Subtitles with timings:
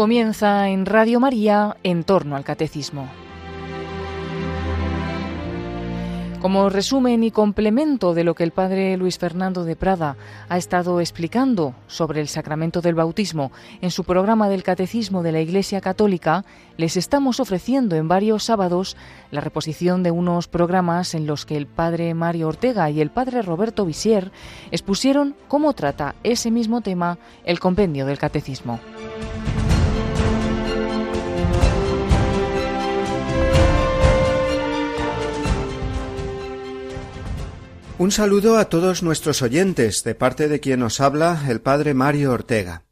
[0.00, 3.06] Comienza en Radio María en torno al catecismo.
[6.40, 10.16] Como resumen y complemento de lo que el padre Luis Fernando de Prada
[10.48, 13.52] ha estado explicando sobre el sacramento del bautismo
[13.82, 16.46] en su programa del Catecismo de la Iglesia Católica,
[16.78, 18.96] les estamos ofreciendo en varios sábados
[19.30, 23.42] la reposición de unos programas en los que el padre Mario Ortega y el padre
[23.42, 24.32] Roberto Visier
[24.70, 28.80] expusieron cómo trata ese mismo tema el compendio del Catecismo.
[38.00, 42.32] Un saludo a todos nuestros oyentes de parte de quien nos habla el padre Mario
[42.32, 42.84] Ortega.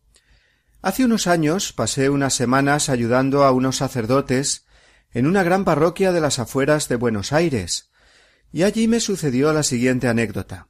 [0.82, 4.66] Hace unos años pasé unas semanas ayudando a unos sacerdotes
[5.14, 7.88] en una gran parroquia de las afueras de Buenos Aires,
[8.52, 10.68] y allí me sucedió la siguiente anécdota.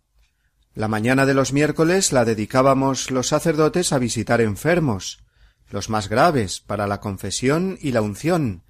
[0.72, 5.18] La mañana de los miércoles la dedicábamos los sacerdotes a visitar enfermos,
[5.68, 8.62] los más graves, para la confesión y la unción,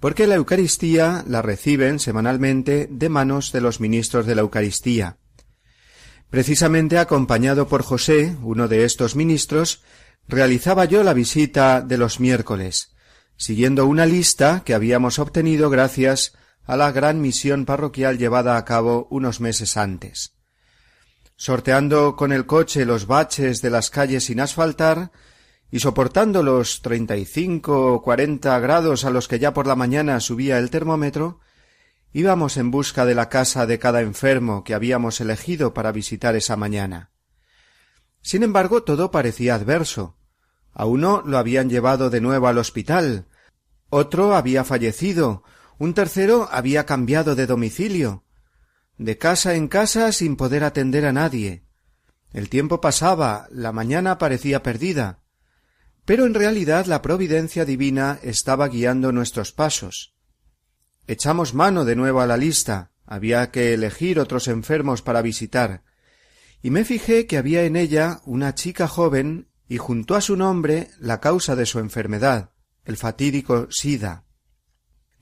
[0.00, 5.16] porque la Eucaristía la reciben semanalmente de manos de los ministros de la Eucaristía.
[6.30, 9.82] Precisamente acompañado por José, uno de estos ministros,
[10.28, 12.94] realizaba yo la visita de los miércoles,
[13.36, 19.06] siguiendo una lista que habíamos obtenido gracias a la gran misión parroquial llevada a cabo
[19.10, 20.34] unos meses antes.
[21.36, 25.12] Sorteando con el coche los baches de las calles sin asfaltar,
[25.70, 29.76] y soportando los treinta y cinco o cuarenta grados a los que ya por la
[29.76, 31.40] mañana subía el termómetro,
[32.12, 36.56] íbamos en busca de la casa de cada enfermo que habíamos elegido para visitar esa
[36.56, 37.10] mañana.
[38.22, 40.16] Sin embargo, todo parecía adverso.
[40.72, 43.26] A uno lo habían llevado de nuevo al hospital,
[43.88, 45.42] otro había fallecido,
[45.78, 48.24] un tercero había cambiado de domicilio,
[48.98, 51.64] de casa en casa sin poder atender a nadie.
[52.32, 55.20] El tiempo pasaba, la mañana parecía perdida,
[56.06, 60.14] pero en realidad la providencia divina estaba guiando nuestros pasos.
[61.08, 65.82] Echamos mano de nuevo a la lista, había que elegir otros enfermos para visitar,
[66.62, 70.90] y me fijé que había en ella una chica joven y junto a su nombre
[70.98, 72.52] la causa de su enfermedad,
[72.84, 74.24] el fatídico SIDA.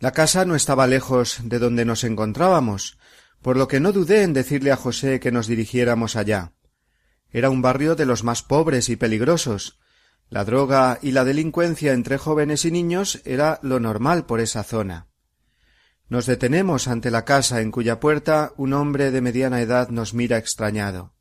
[0.00, 2.98] La casa no estaba lejos de donde nos encontrábamos,
[3.40, 6.52] por lo que no dudé en decirle a José que nos dirigiéramos allá.
[7.30, 9.78] Era un barrio de los más pobres y peligrosos,
[10.30, 15.08] la droga y la delincuencia entre jóvenes y niños era lo normal por esa zona.
[16.08, 20.36] Nos detenemos ante la casa en cuya puerta un hombre de mediana edad nos mira
[20.36, 21.14] extrañado.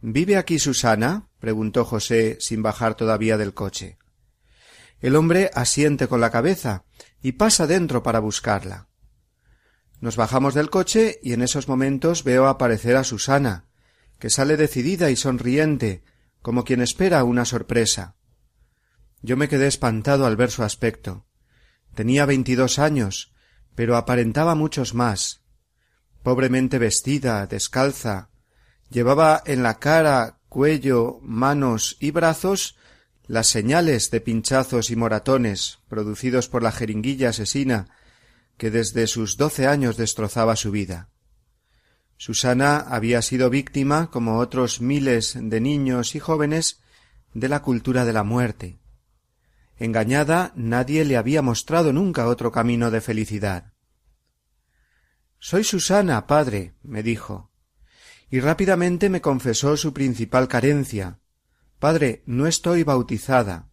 [0.00, 1.28] ¿Vive aquí Susana?
[1.38, 3.98] preguntó José sin bajar todavía del coche.
[5.00, 6.84] El hombre asiente con la cabeza
[7.22, 8.88] y pasa dentro para buscarla.
[10.00, 13.66] Nos bajamos del coche y en esos momentos veo aparecer a Susana,
[14.18, 16.02] que sale decidida y sonriente,
[16.42, 18.16] como quien espera una sorpresa.
[19.22, 21.26] Yo me quedé espantado al ver su aspecto.
[21.94, 23.34] Tenía veintidós años,
[23.74, 25.42] pero aparentaba muchos más.
[26.22, 28.30] Pobremente vestida, descalza,
[28.90, 32.76] llevaba en la cara, cuello, manos y brazos
[33.26, 37.88] las señales de pinchazos y moratones producidos por la jeringuilla asesina
[38.56, 41.08] que desde sus doce años destrozaba su vida.
[42.20, 46.82] Susana había sido víctima, como otros miles de niños y jóvenes,
[47.32, 48.78] de la cultura de la muerte.
[49.78, 53.72] Engañada, nadie le había mostrado nunca otro camino de felicidad.
[55.38, 57.52] Soy Susana, padre, me dijo,
[58.28, 61.20] y rápidamente me confesó su principal carencia.
[61.78, 63.70] Padre, no estoy bautizada.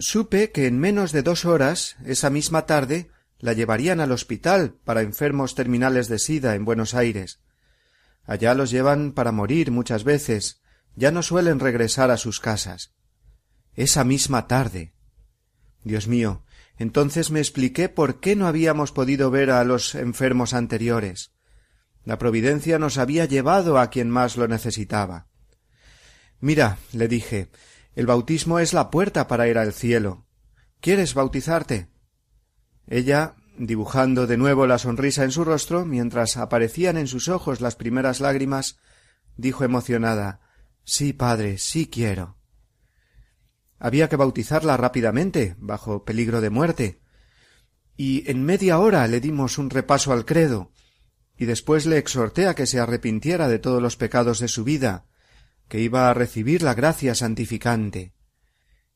[0.00, 5.02] Supe que en menos de dos horas, esa misma tarde, la llevarían al hospital para
[5.02, 7.40] enfermos terminales de sida en Buenos Aires.
[8.24, 10.60] Allá los llevan para morir muchas veces,
[10.96, 12.94] ya no suelen regresar a sus casas.
[13.74, 14.92] Esa misma tarde.
[15.84, 16.44] Dios mío,
[16.76, 21.32] entonces me expliqué por qué no habíamos podido ver a los enfermos anteriores.
[22.04, 25.28] La providencia nos había llevado a quien más lo necesitaba.
[26.40, 27.50] Mira, le dije,
[27.94, 30.26] el bautismo es la puerta para ir al cielo.
[30.80, 31.88] ¿Quieres bautizarte?
[32.88, 37.76] Ella, dibujando de nuevo la sonrisa en su rostro, mientras aparecían en sus ojos las
[37.76, 38.78] primeras lágrimas,
[39.36, 40.40] dijo emocionada
[40.84, 42.38] Sí, padre, sí quiero.
[43.78, 47.00] Había que bautizarla rápidamente, bajo peligro de muerte.
[47.94, 50.72] Y en media hora le dimos un repaso al credo,
[51.36, 55.04] y después le exhorté a que se arrepintiera de todos los pecados de su vida,
[55.68, 58.14] que iba a recibir la gracia santificante.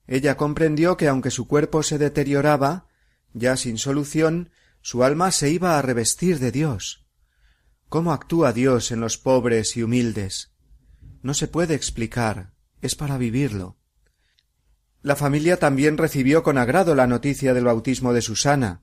[0.07, 2.87] Ella comprendió que aunque su cuerpo se deterioraba,
[3.35, 4.51] ya sin solución,
[4.81, 7.07] su alma se iba a revestir de Dios.
[7.89, 10.53] ¿Cómo actúa Dios en los pobres y humildes?
[11.23, 13.77] No se puede explicar, es para vivirlo.
[15.03, 18.83] La familia también recibió con agrado la noticia del bautismo de Susana.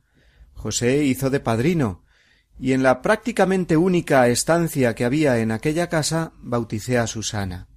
[0.54, 2.04] José hizo de padrino,
[2.60, 7.70] y en la prácticamente única estancia que había en aquella casa bauticé a Susana.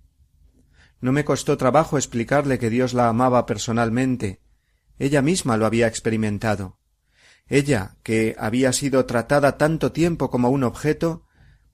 [1.01, 4.42] No me costó trabajo explicarle que Dios la amaba personalmente.
[5.03, 6.79] Ella misma lo había experimentado.
[7.49, 11.27] Ella, que había sido tratada tanto tiempo como un objeto,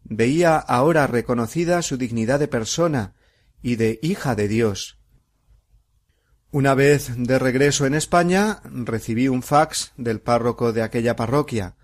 [0.02, 3.16] veía ahora reconocida su dignidad de persona
[3.60, 4.98] y de hija de Dios.
[6.50, 11.76] Una vez de regreso en España recibí un fax del párroco de aquella parroquia.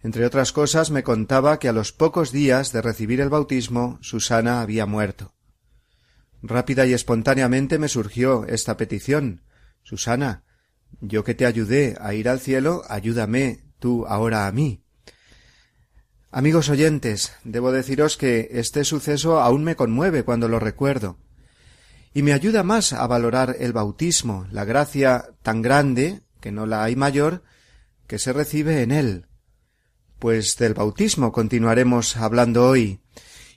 [0.00, 4.60] Entre otras cosas me contaba que a los pocos días de recibir el bautismo Susana
[4.60, 5.32] había muerto.
[6.42, 9.44] Rápida y espontáneamente me surgió esta petición
[9.84, 10.42] Susana,
[11.00, 14.82] yo que te ayudé a ir al cielo, ayúdame tú ahora a mí.
[16.30, 21.18] Amigos oyentes, debo deciros que este suceso aún me conmueve cuando lo recuerdo,
[22.14, 26.84] y me ayuda más a valorar el bautismo, la gracia tan grande, que no la
[26.84, 27.42] hay mayor,
[28.06, 29.26] que se recibe en él.
[30.18, 33.00] Pues del bautismo continuaremos hablando hoy,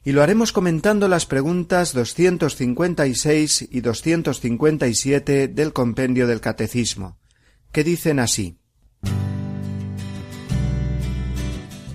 [0.04, 7.18] y lo haremos comentando las preguntas 256 y 257 del compendio del Catecismo,
[7.75, 8.56] que dicen así.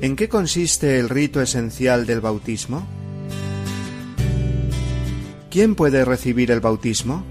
[0.02, 2.86] ¿En qué consiste el rito esencial del bautismo?
[5.50, 7.24] ¿Quién puede recibir el bautismo?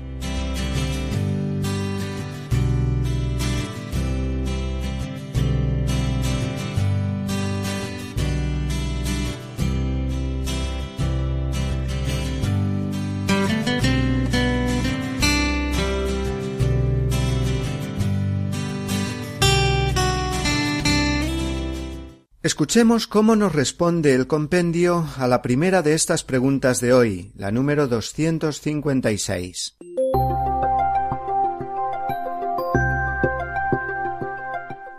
[22.59, 27.51] Escuchemos cómo nos responde el compendio a la primera de estas preguntas de hoy, la
[27.51, 29.77] número 256.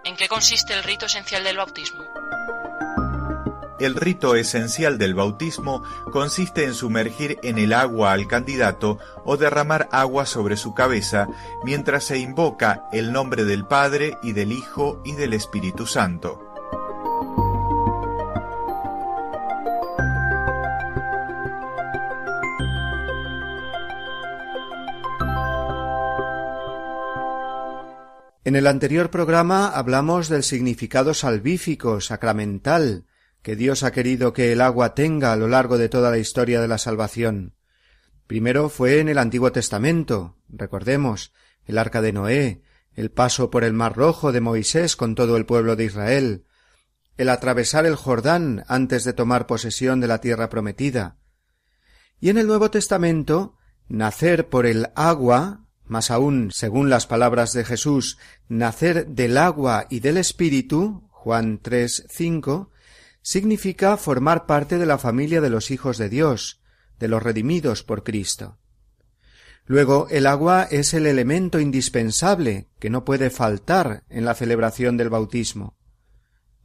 [0.05, 2.01] ¿En qué consiste el rito esencial del bautismo?
[3.79, 9.87] El rito esencial del bautismo consiste en sumergir en el agua al candidato o derramar
[9.93, 11.29] agua sobre su cabeza
[11.63, 16.50] mientras se invoca el nombre del Padre y del Hijo y del Espíritu Santo.
[28.51, 33.07] En el anterior programa hablamos del significado salvífico, sacramental,
[33.43, 36.61] que Dios ha querido que el agua tenga a lo largo de toda la historia
[36.61, 37.55] de la salvación.
[38.27, 41.33] Primero fue en el Antiguo Testamento, recordemos,
[41.65, 42.63] el arca de Noé,
[42.93, 46.45] el paso por el Mar Rojo de Moisés con todo el pueblo de Israel,
[47.19, 51.19] el atravesar el Jordán antes de tomar posesión de la tierra prometida.
[52.19, 53.57] Y en el Nuevo Testamento,
[53.87, 60.01] nacer por el agua, más aún, según las palabras de Jesús, nacer del agua y
[60.01, 62.71] del Espíritu, Juan 3, 5,
[63.23, 66.61] significa formar parte de la familia de los hijos de Dios,
[66.99, 68.59] de los redimidos por Cristo.
[69.67, 75.11] Luego, el agua es el elemento indispensable que no puede faltar en la celebración del
[75.11, 75.77] bautismo.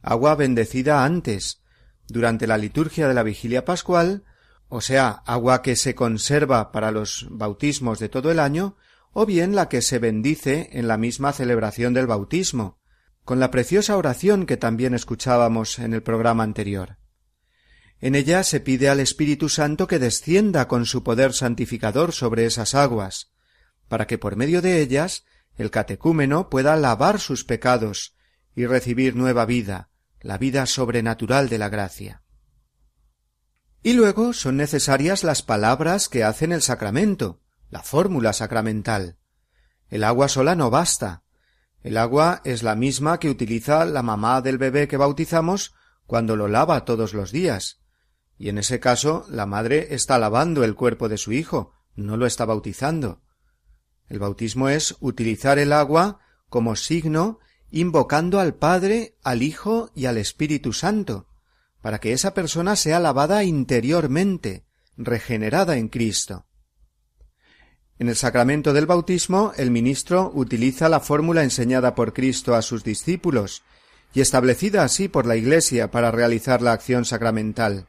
[0.02, 1.62] Agua bendecida antes,
[2.08, 4.24] durante la liturgia de la vigilia pascual,
[4.68, 8.76] o sea, agua que se conserva para los bautismos de todo el año,
[9.12, 12.78] o bien la que se bendice en la misma celebración del bautismo,
[13.24, 16.98] con la preciosa oración que también escuchábamos en el programa anterior.
[18.00, 22.74] En ella se pide al Espíritu Santo que descienda con su poder santificador sobre esas
[22.74, 23.32] aguas,
[23.88, 25.24] para que por medio de ellas
[25.56, 28.14] el catecúmeno pueda lavar sus pecados
[28.54, 32.22] y recibir nueva vida, la vida sobrenatural de la gracia.
[33.82, 39.18] Y luego son necesarias las palabras que hacen el sacramento, la fórmula sacramental.
[39.88, 41.22] El agua sola no basta.
[41.82, 45.74] El agua es la misma que utiliza la mamá del bebé que bautizamos
[46.06, 47.80] cuando lo lava todos los días.
[48.38, 52.26] Y en ese caso la madre está lavando el cuerpo de su hijo, no lo
[52.26, 53.22] está bautizando.
[54.08, 60.18] El bautismo es utilizar el agua como signo invocando al Padre, al Hijo y al
[60.18, 61.28] Espíritu Santo,
[61.82, 66.46] para que esa persona sea lavada interiormente, regenerada en Cristo.
[67.98, 72.84] En el sacramento del bautismo, el ministro utiliza la fórmula enseñada por Cristo a sus
[72.84, 73.62] discípulos
[74.12, 77.86] y establecida así por la Iglesia para realizar la acción sacramental.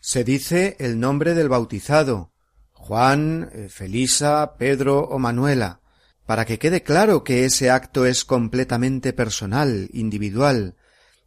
[0.00, 2.30] Se dice el nombre del bautizado,
[2.72, 5.80] Juan, eh, Felisa, Pedro o Manuela,
[6.26, 10.76] para que quede claro que ese acto es completamente personal, individual,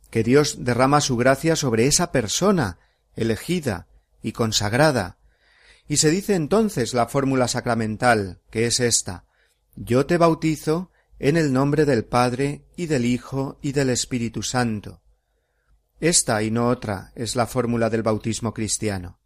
[0.09, 2.79] que Dios derrama su gracia sobre esa persona,
[3.15, 3.87] elegida
[4.21, 5.17] y consagrada,
[5.87, 9.25] y se dice entonces la fórmula sacramental, que es esta
[9.75, 15.01] Yo te bautizo en el nombre del Padre y del Hijo y del Espíritu Santo.
[15.99, 19.19] Esta y no otra es la fórmula del bautismo cristiano.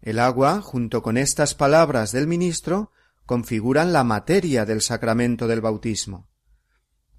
[0.00, 2.92] El agua, junto con estas palabras del ministro,
[3.26, 6.28] configuran la materia del sacramento del bautismo.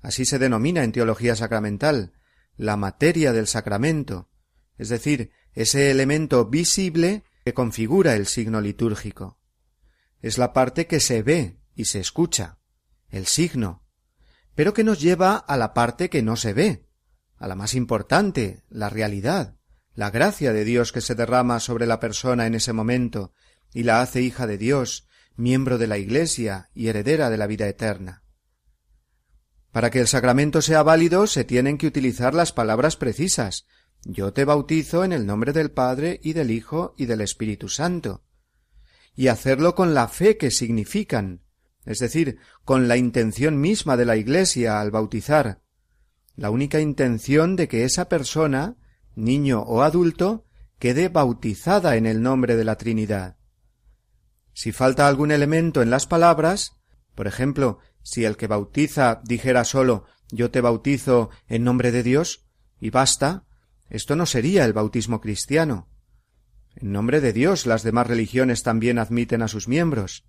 [0.01, 2.13] Así se denomina en teología sacramental,
[2.58, 4.30] la materia del sacramento,
[4.77, 9.39] es decir, ese elemento visible que configura el signo litúrgico.
[10.21, 12.60] Es la parte que se ve y se escucha,
[13.10, 13.83] el signo,
[14.55, 16.88] pero que nos lleva a la parte que no se ve,
[17.38, 19.57] a la más importante, la realidad,
[19.93, 23.33] la gracia de Dios que se derrama sobre la persona en ese momento
[23.74, 27.67] y la hace hija de Dios, miembro de la Iglesia y heredera de la vida
[27.67, 28.24] eterna.
[29.71, 33.65] Para que el sacramento sea válido se tienen que utilizar las palabras precisas.
[34.03, 38.24] Yo te bautizo en el nombre del Padre y del Hijo y del Espíritu Santo.
[39.15, 41.41] Y hacerlo con la fe que significan,
[41.86, 45.62] es decir, con la intención misma de la Iglesia al bautizar,
[46.36, 48.77] la única intención de que esa persona,
[49.15, 50.46] niño o adulto,
[50.79, 53.38] quede bautizada en el nombre de la Trinidad.
[54.53, 56.77] Si falta algún elemento en las palabras,
[57.13, 62.46] por ejemplo, si el que bautiza dijera solo yo te bautizo en nombre de Dios,
[62.79, 63.46] y basta,
[63.91, 65.89] esto no sería el bautismo cristiano.
[66.75, 70.24] En nombre de Dios las demás religiones también admiten a sus miembros.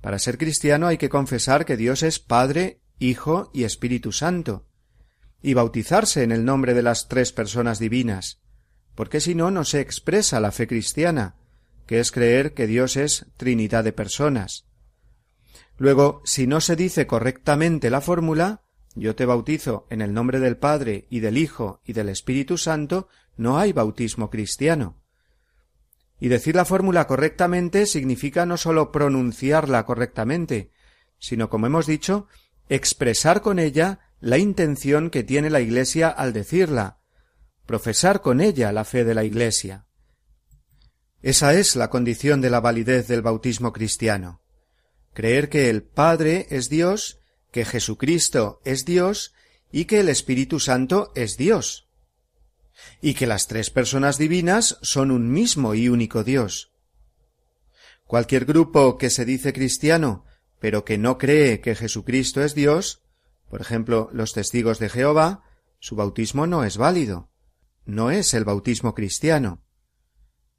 [0.00, 4.66] Para ser cristiano hay que confesar que Dios es Padre, Hijo y Espíritu Santo,
[5.40, 8.42] y bautizarse en el nombre de las tres personas divinas,
[8.96, 11.36] porque si no, no se expresa la fe cristiana,
[11.86, 14.66] que es creer que Dios es Trinidad de personas.
[15.76, 18.63] Luego, si no se dice correctamente la fórmula,
[18.94, 23.08] yo te bautizo en el nombre del Padre y del Hijo y del Espíritu Santo,
[23.36, 25.00] no hay bautismo cristiano.
[26.20, 30.70] Y decir la fórmula correctamente significa no sólo pronunciarla correctamente,
[31.18, 32.28] sino, como hemos dicho,
[32.68, 37.00] expresar con ella la intención que tiene la Iglesia al decirla,
[37.66, 39.86] profesar con ella la fe de la Iglesia.
[41.20, 44.44] Esa es la condición de la validez del bautismo cristiano
[45.14, 47.20] creer que el Padre es Dios,
[47.54, 49.32] que Jesucristo es Dios
[49.70, 51.88] y que el Espíritu Santo es Dios,
[53.00, 56.72] y que las tres personas divinas son un mismo y único Dios.
[58.06, 60.24] Cualquier grupo que se dice cristiano,
[60.58, 63.04] pero que no cree que Jesucristo es Dios,
[63.48, 65.44] por ejemplo, los testigos de Jehová,
[65.78, 67.30] su bautismo no es válido,
[67.84, 69.62] no es el bautismo cristiano.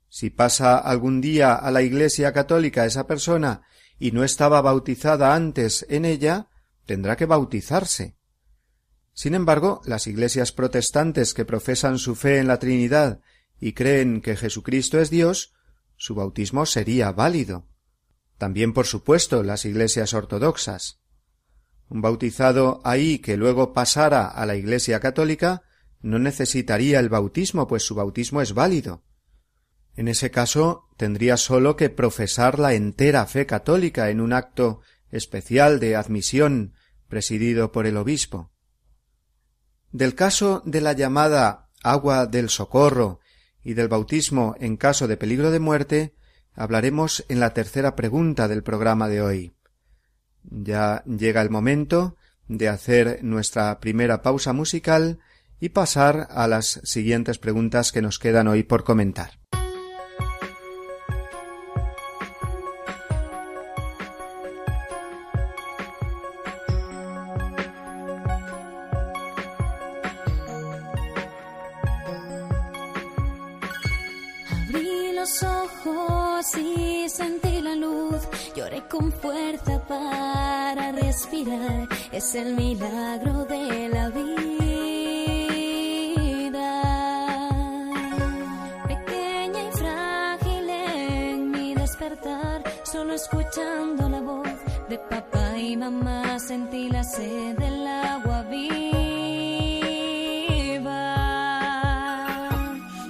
[0.07, 3.63] Si pasa algún día a la Iglesia católica esa persona
[3.99, 6.47] y no estaba bautizada antes en ella,
[6.85, 8.15] tendrá que bautizarse.
[9.13, 13.21] Sin embargo, las iglesias protestantes que profesan su fe en la Trinidad
[13.59, 15.53] y creen que Jesucristo es Dios,
[15.95, 17.67] su bautismo sería válido.
[18.37, 20.99] También, por supuesto, las iglesias ortodoxas.
[21.87, 25.63] Un bautizado ahí que luego pasara a la Iglesia católica
[26.01, 29.03] no necesitaría el bautismo, pues su bautismo es válido.
[29.95, 34.81] En ese caso tendría sólo que profesar la entera fe católica en un acto
[35.15, 36.73] especial de admisión
[37.07, 38.51] presidido por el obispo.
[39.91, 43.19] Del caso de la llamada agua del socorro
[43.63, 46.15] y del bautismo en caso de peligro de muerte
[46.53, 49.55] hablaremos en la tercera pregunta del programa de hoy.
[50.43, 52.15] Ya llega el momento
[52.47, 55.19] de hacer nuestra primera pausa musical
[55.59, 59.44] y pasar a las siguientes preguntas que nos quedan hoy por comentar.
[82.11, 84.29] Es el milagro de la vida.
[88.87, 94.47] Pequeña y frágil en mi despertar, solo escuchando la voz
[94.89, 98.85] de papá y mamá sentí la sed del agua viva.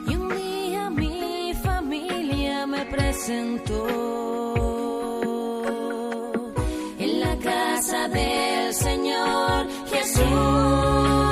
[0.07, 4.04] Y un día mi familia me presentó.
[10.27, 11.24] Oh.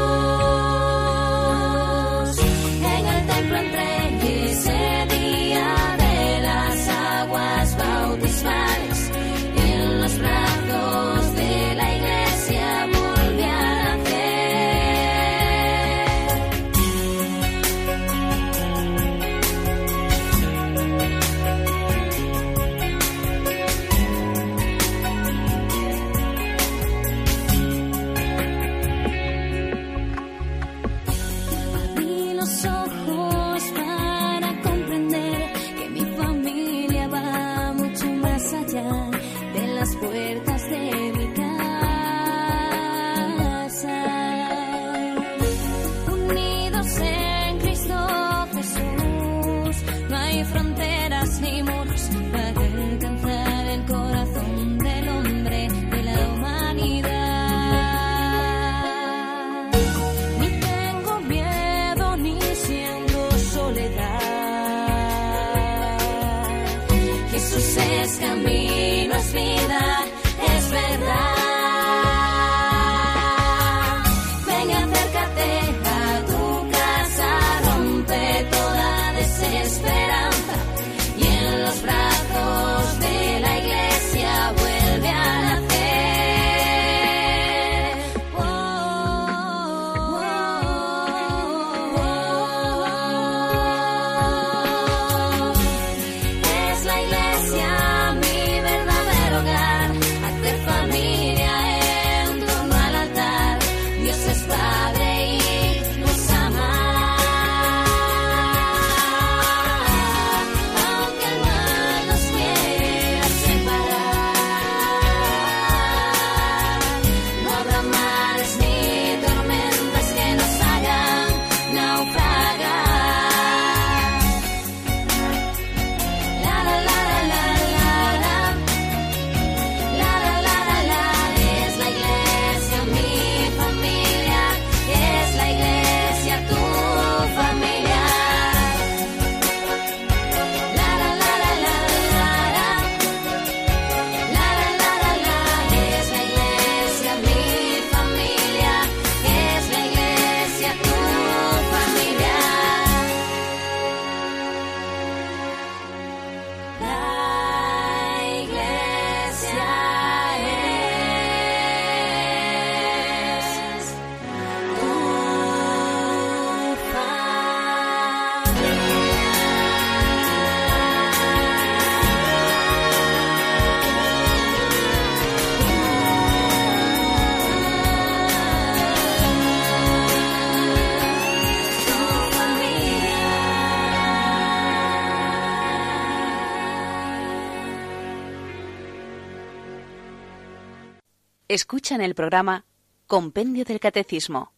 [191.53, 192.66] Escuchan el programa
[193.05, 194.55] Compendio del Catecismo.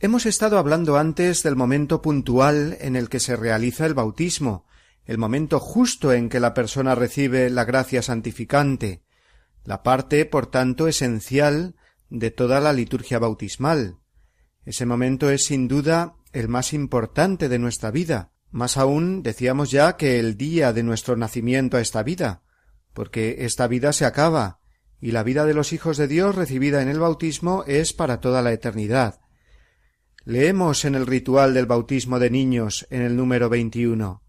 [0.00, 4.66] Hemos estado hablando antes del momento puntual en el que se realiza el bautismo,
[5.06, 9.02] el momento justo en que la persona recibe la gracia santificante,
[9.64, 11.74] la parte, por tanto, esencial
[12.10, 13.96] de toda la liturgia bautismal.
[14.66, 19.96] Ese momento es sin duda el más importante de nuestra vida, más aún decíamos ya
[19.96, 22.42] que el día de nuestro nacimiento a esta vida,
[22.92, 24.60] porque esta vida se acaba,
[25.00, 28.42] y la vida de los hijos de Dios recibida en el bautismo es para toda
[28.42, 29.20] la eternidad.
[30.24, 34.22] Leemos en el ritual del bautismo de niños en el número 21.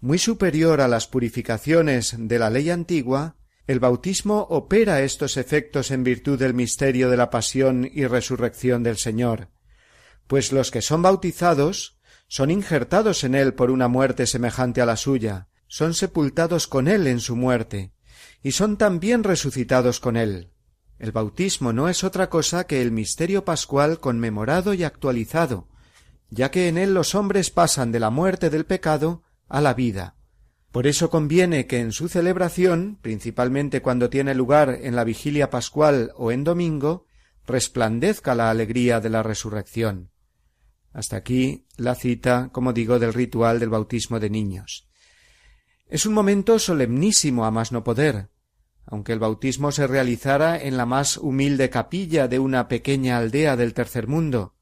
[0.00, 3.36] Muy superior a las purificaciones de la ley antigua,
[3.68, 8.96] el bautismo opera estos efectos en virtud del misterio de la pasión y resurrección del
[8.96, 9.50] Señor,
[10.26, 14.96] pues los que son bautizados son injertados en él por una muerte semejante a la
[14.96, 17.92] suya, son sepultados con él en su muerte,
[18.42, 20.50] y son también resucitados con él.
[20.98, 25.68] El bautismo no es otra cosa que el misterio pascual conmemorado y actualizado,
[26.30, 30.16] ya que en él los hombres pasan de la muerte del pecado a la vida.
[30.70, 36.12] Por eso conviene que en su celebración, principalmente cuando tiene lugar en la vigilia pascual
[36.16, 37.06] o en domingo,
[37.46, 40.10] resplandezca la alegría de la resurrección.
[40.92, 44.88] Hasta aquí la cita, como digo, del ritual del bautismo de niños.
[45.86, 48.30] Es un momento solemnísimo a más no poder,
[48.86, 53.74] aunque el bautismo se realizara en la más humilde capilla de una pequeña aldea del
[53.74, 54.54] tercer mundo,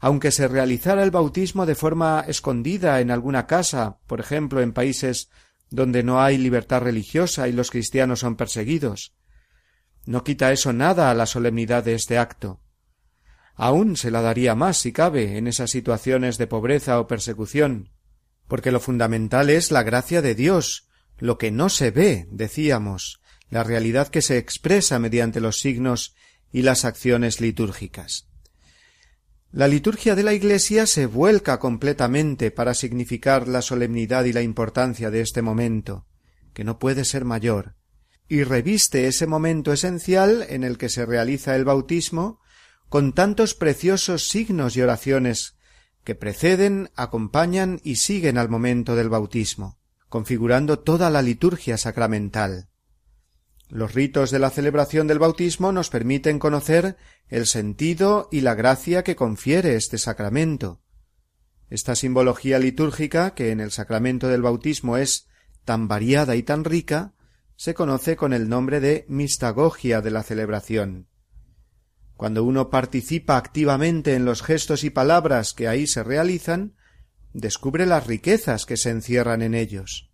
[0.00, 5.30] aunque se realizara el bautismo de forma escondida en alguna casa, por ejemplo en países
[5.70, 9.14] donde no hay libertad religiosa y los cristianos son perseguidos.
[10.06, 12.60] No quita eso nada a la solemnidad de este acto.
[13.56, 17.90] Aún se la daría más, si cabe, en esas situaciones de pobreza o persecución,
[18.48, 23.64] porque lo fundamental es la gracia de Dios, lo que no se ve, decíamos, la
[23.64, 26.14] realidad que se expresa mediante los signos
[26.52, 28.28] y las acciones litúrgicas.
[29.52, 35.10] La liturgia de la Iglesia se vuelca completamente para significar la solemnidad y la importancia
[35.10, 36.06] de este momento,
[36.52, 37.76] que no puede ser mayor,
[38.28, 42.40] y reviste ese momento esencial en el que se realiza el bautismo
[42.88, 45.56] con tantos preciosos signos y oraciones
[46.04, 49.78] que preceden, acompañan y siguen al momento del bautismo,
[50.08, 52.68] configurando toda la liturgia sacramental.
[53.74, 59.02] Los ritos de la celebración del bautismo nos permiten conocer el sentido y la gracia
[59.02, 60.80] que confiere este sacramento.
[61.70, 65.26] Esta simbología litúrgica, que en el sacramento del bautismo es
[65.64, 67.14] tan variada y tan rica,
[67.56, 71.08] se conoce con el nombre de mistagogia de la celebración.
[72.16, 76.76] Cuando uno participa activamente en los gestos y palabras que ahí se realizan,
[77.32, 80.12] descubre las riquezas que se encierran en ellos.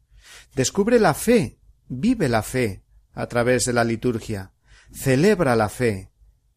[0.55, 2.85] Descubre la fe, vive la fe
[3.21, 4.53] a través de la liturgia,
[4.93, 6.11] celebra la fe,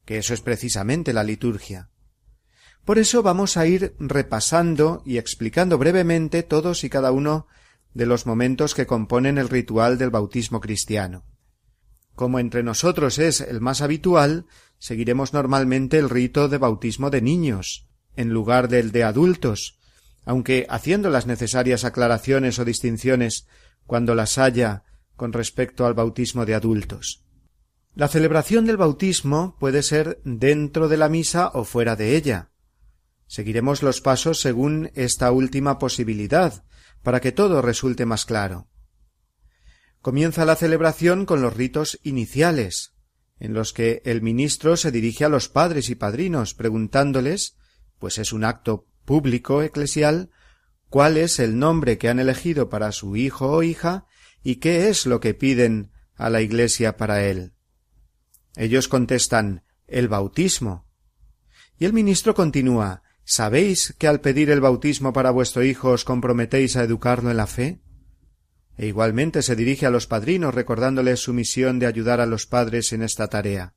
[0.06, 1.89] que eso es precisamente la liturgia.
[2.86, 7.47] Por eso vamos a ir repasando y explicando brevemente todos y cada uno
[7.93, 11.26] de los momentos que componen el ritual del bautismo cristiano.
[12.15, 14.45] Como entre nosotros es el más habitual,
[14.78, 19.80] seguiremos normalmente el rito de bautismo de niños, en lugar del de adultos,
[20.26, 23.47] aunque haciendo las necesarias aclaraciones o distinciones
[23.86, 24.84] cuando las haya
[25.15, 27.23] con respecto al bautismo de adultos.
[27.95, 32.52] La celebración del bautismo puede ser dentro de la misa o fuera de ella.
[33.28, 36.65] Seguiremos los pasos según esta última posibilidad,
[37.04, 38.67] para que todo resulte más claro.
[40.02, 42.93] Comienza la celebración con los ritos iniciales,
[43.39, 47.58] en los que el ministro se dirige a los padres y padrinos preguntándoles,
[47.99, 50.32] pues es un acto público eclesial,
[50.89, 54.06] cuál es el nombre que han elegido para su hijo o hija
[54.43, 57.53] y qué es lo que piden a la Iglesia para él.
[58.56, 60.86] Ellos contestan el bautismo.
[61.79, 66.75] Y el ministro continúa ¿Sabéis que al pedir el bautismo para vuestro hijo os comprometéis
[66.75, 67.79] a educarlo en la fe?
[68.77, 72.91] E igualmente se dirige a los padrinos recordándoles su misión de ayudar a los padres
[72.91, 73.75] en esta tarea.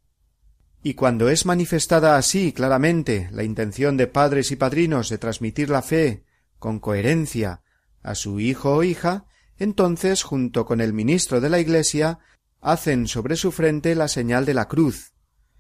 [0.83, 5.83] Y cuando es manifestada así claramente la intención de padres y padrinos de transmitir la
[5.83, 6.25] fe
[6.59, 7.63] con coherencia
[8.03, 9.27] a su hijo o hija,
[9.59, 12.19] entonces, junto con el ministro de la Iglesia,
[12.61, 15.13] hacen sobre su frente la señal de la cruz.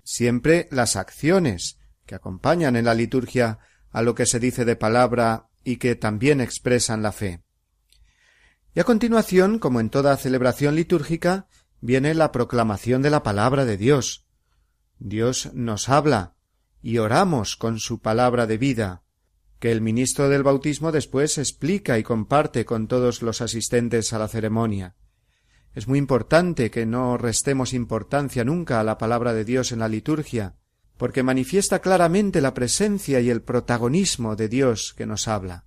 [0.03, 3.59] Siempre las acciones que acompañan en la liturgia
[3.91, 7.43] a lo que se dice de palabra y que también expresan la fe.
[8.75, 11.49] Y a continuación, como en toda celebración litúrgica,
[11.81, 14.27] viene la proclamación de la palabra de Dios.
[14.99, 16.35] Dios nos habla
[16.83, 19.03] y oramos con su palabra de vida,
[19.59, 24.29] que el ministro del bautismo después explica y comparte con todos los asistentes a la
[24.29, 24.95] ceremonia.
[25.75, 29.89] Es muy importante que no restemos importancia nunca a la palabra de Dios en la
[29.89, 30.55] liturgia,
[30.97, 35.67] porque manifiesta claramente la presencia y el protagonismo de Dios que nos habla.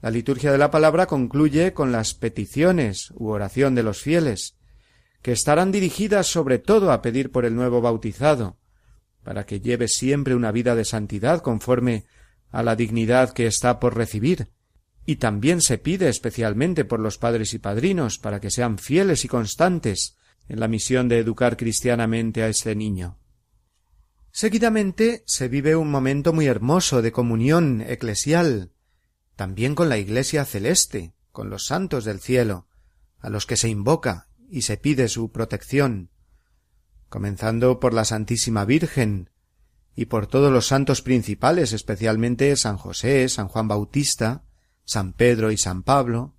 [0.00, 4.56] La liturgia de la palabra concluye con las peticiones u oración de los fieles,
[5.22, 8.58] que estarán dirigidas sobre todo a pedir por el nuevo bautizado,
[9.22, 12.04] para que lleve siempre una vida de santidad conforme
[12.52, 14.52] a la dignidad que está por recibir,
[15.04, 19.28] y también se pide especialmente por los padres y padrinos para que sean fieles y
[19.28, 20.16] constantes
[20.48, 23.18] en la misión de educar cristianamente a este niño.
[24.30, 28.72] Seguidamente se vive un momento muy hermoso de comunión eclesial,
[29.34, 32.68] también con la Iglesia celeste, con los santos del cielo,
[33.18, 36.10] a los que se invoca y se pide su protección,
[37.08, 39.30] comenzando por la Santísima Virgen
[39.94, 44.44] y por todos los santos principales, especialmente San José, San Juan Bautista,
[44.84, 46.34] San Pedro y San Pablo,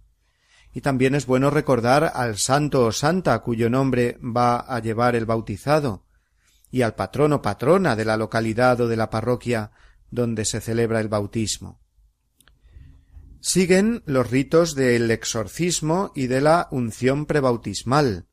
[0.74, 5.26] y también es bueno recordar al santo o santa cuyo nombre va a llevar el
[5.26, 6.06] bautizado,
[6.72, 9.72] y al patrono patrona de la localidad o de la parroquia
[10.10, 11.80] donde se celebra el bautismo.
[13.40, 18.28] Siguen los ritos del exorcismo y de la unción prebautismal.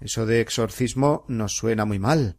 [0.00, 2.38] Eso de exorcismo nos suena muy mal,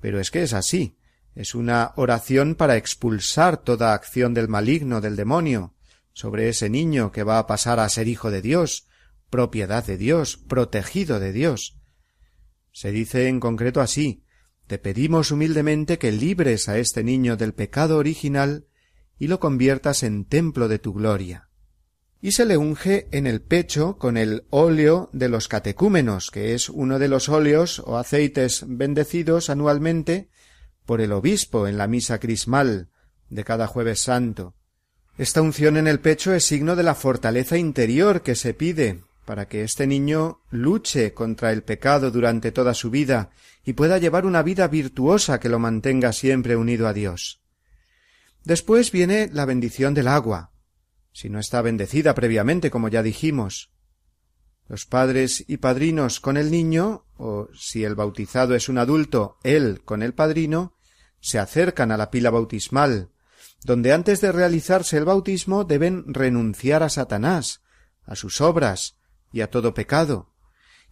[0.00, 0.98] pero es que es así.
[1.34, 5.74] Es una oración para expulsar toda acción del maligno, del demonio,
[6.12, 8.86] sobre ese niño que va a pasar a ser hijo de Dios,
[9.30, 11.76] propiedad de Dios, protegido de Dios.
[12.72, 14.24] Se dice en concreto así
[14.66, 18.66] te pedimos humildemente que libres a este niño del pecado original
[19.18, 21.50] y lo conviertas en templo de tu gloria.
[22.22, 26.70] Y se le unge en el pecho con el óleo de los catecúmenos, que es
[26.70, 30.30] uno de los óleos o aceites bendecidos anualmente
[30.86, 32.88] por el obispo en la misa crismal
[33.30, 34.54] de cada jueves santo.
[35.16, 39.48] Esta unción en el pecho es signo de la fortaleza interior que se pide para
[39.48, 43.30] que este niño luche contra el pecado durante toda su vida
[43.64, 47.40] y pueda llevar una vida virtuosa que lo mantenga siempre unido a Dios.
[48.44, 50.52] Después viene la bendición del agua,
[51.12, 53.70] si no está bendecida previamente, como ya dijimos.
[54.68, 59.82] Los padres y padrinos con el niño, o si el bautizado es un adulto, él
[59.84, 60.73] con el padrino,
[61.24, 63.08] se acercan a la pila bautismal,
[63.64, 67.62] donde antes de realizarse el bautismo deben renunciar a Satanás,
[68.04, 68.98] a sus obras
[69.32, 70.34] y a todo pecado,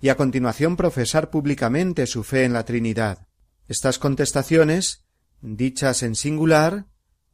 [0.01, 3.29] y a continuación profesar públicamente su fe en la Trinidad.
[3.69, 5.05] Estas contestaciones,
[5.43, 6.87] dichas en singular,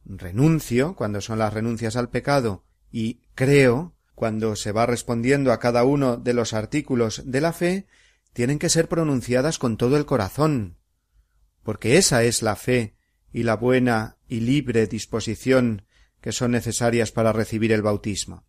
[0.03, 5.85] renuncio, cuando son las renuncias al pecado, y creo, cuando se va respondiendo a cada
[5.85, 7.87] uno de los artículos de la fe,
[8.33, 10.78] tienen que ser pronunciadas con todo el corazón,
[11.69, 12.95] porque esa es la fe
[13.31, 15.85] y la buena y libre disposición
[16.19, 18.47] que son necesarias para recibir el bautismo.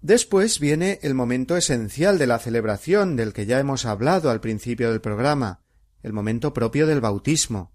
[0.00, 4.90] Después viene el momento esencial de la celebración del que ya hemos hablado al principio
[4.90, 5.60] del programa,
[6.02, 7.74] el momento propio del bautismo,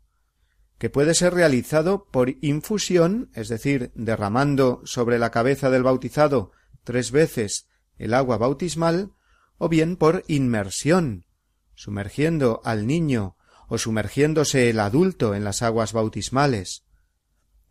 [0.79, 7.11] que puede ser realizado por infusión, es decir, derramando sobre la cabeza del bautizado tres
[7.11, 7.67] veces
[7.99, 9.13] el agua bautismal,
[9.59, 11.27] o bien por inmersión,
[11.75, 13.37] sumergiendo al niño
[13.73, 16.85] o sumergiéndose el adulto en las aguas bautismales.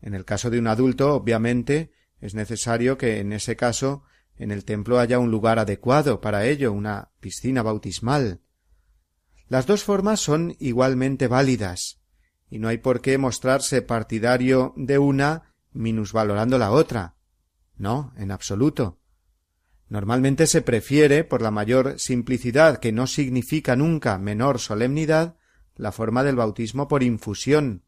[0.01, 4.03] En el caso de un adulto, obviamente, es necesario que en ese caso
[4.35, 8.41] en el templo haya un lugar adecuado para ello, una piscina bautismal.
[9.47, 12.01] Las dos formas son igualmente válidas,
[12.51, 17.15] y no hay por qué mostrarse partidario de una minusvalorando la otra.
[17.77, 18.99] No, en absoluto.
[19.89, 25.37] Normalmente se prefiere, por la mayor simplicidad que no significa nunca menor solemnidad,
[25.77, 27.85] la forma del bautismo por infusión.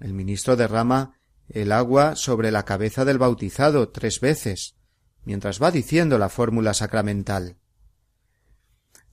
[0.00, 4.76] El ministro derrama el agua sobre la cabeza del bautizado tres veces,
[5.24, 7.56] mientras va diciendo la fórmula sacramental.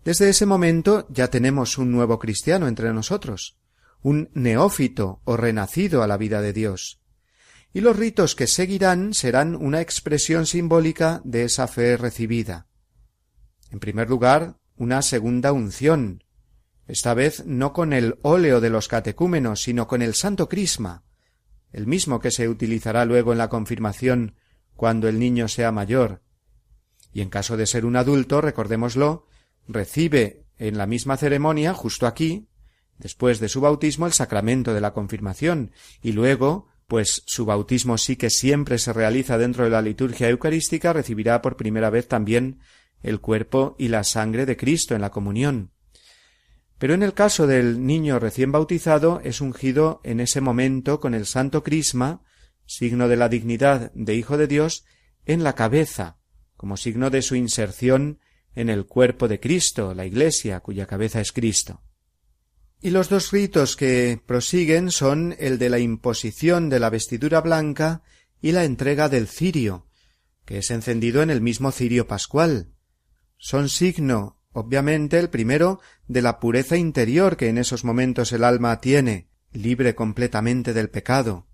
[0.04, 3.58] Desde ese momento ya tenemos un nuevo cristiano entre nosotros,
[4.02, 7.00] un neófito o renacido a la vida de Dios
[7.74, 12.68] y los ritos que seguirán serán una expresión simbólica de esa fe recibida.
[13.72, 16.24] En primer lugar, una segunda unción,
[16.90, 21.04] esta vez no con el óleo de los catecúmenos, sino con el santo crisma,
[21.72, 24.36] el mismo que se utilizará luego en la confirmación
[24.76, 26.24] cuando el niño sea mayor.
[27.14, 29.28] Y en caso de ser un adulto, recordémoslo,
[29.68, 32.50] recibe en la misma ceremonia, justo aquí,
[32.98, 35.72] después de su bautismo, el sacramento de la confirmación,
[36.02, 40.92] y luego pues su bautismo sí que siempre se realiza dentro de la liturgia eucarística,
[40.92, 42.62] recibirá por primera vez también
[43.04, 45.72] el cuerpo y la sangre de Cristo en la comunión.
[46.80, 51.26] Pero en el caso del niño recién bautizado es ungido en ese momento con el
[51.26, 52.24] santo crisma,
[52.66, 54.86] signo de la dignidad de Hijo de Dios,
[55.26, 56.18] en la cabeza,
[56.56, 58.20] como signo de su inserción
[58.56, 61.84] en el cuerpo de Cristo, la Iglesia, cuya cabeza es Cristo.
[62.82, 68.04] Y los dos ritos que prosiguen son el de la imposición de la vestidura blanca
[68.42, 69.88] y la entrega del cirio,
[70.46, 72.72] que es encendido en el mismo cirio pascual.
[73.38, 78.80] Son signo, obviamente, el primero de la pureza interior que en esos momentos el alma
[78.80, 81.48] tiene, libre completamente del pecado,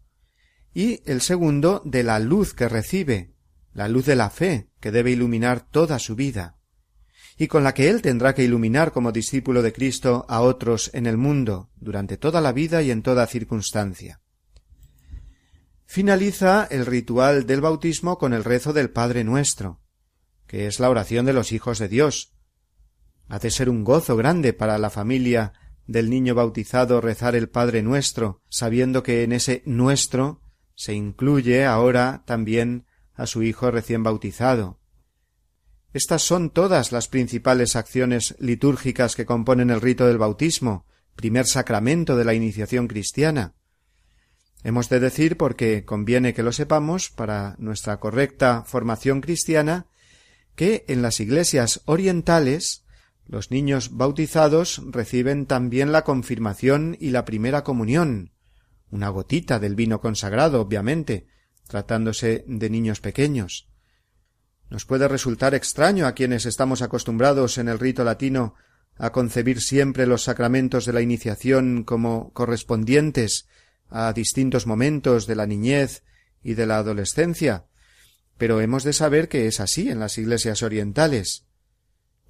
[0.74, 3.34] y el segundo de la luz que recibe,
[3.74, 6.56] la luz de la fe, que debe iluminar toda su vida
[7.38, 11.06] y con la que él tendrá que iluminar como discípulo de Cristo a otros en
[11.06, 14.22] el mundo durante toda la vida y en toda circunstancia.
[15.86, 19.82] Finaliza el ritual del bautismo con el rezo del Padre Nuestro,
[20.48, 22.35] que es la oración de los hijos de Dios.
[23.28, 25.54] Ha de ser un gozo grande para la familia
[25.88, 30.42] del niño bautizado rezar el Padre Nuestro, sabiendo que en ese nuestro
[30.76, 34.80] se incluye ahora también a su hijo recién bautizado,
[35.96, 40.86] estas son todas las principales acciones litúrgicas que componen el rito del bautismo,
[41.16, 43.54] primer sacramento de la iniciación cristiana.
[44.66, 49.86] Hemos de decir, porque conviene que lo sepamos para nuestra correcta formación cristiana,
[50.58, 52.84] que en las iglesias orientales
[53.28, 58.32] los niños bautizados reciben también la confirmación y la primera comunión,
[58.92, 61.28] una gotita del vino consagrado, obviamente,
[61.68, 63.68] tratándose de niños pequeños.
[64.70, 68.56] Nos puede resultar extraño a quienes estamos acostumbrados en el rito latino
[68.98, 73.48] a concebir siempre los sacramentos de la iniciación como correspondientes
[73.90, 76.04] a distintos momentos de la niñez
[76.42, 77.66] y de la adolescencia,
[78.38, 81.45] pero hemos de saber que es así en las iglesias orientales,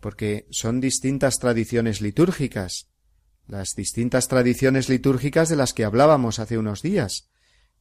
[0.06, 2.92] porque son distintas tradiciones litúrgicas,
[3.48, 7.32] las distintas tradiciones litúrgicas de las que hablábamos hace unos días,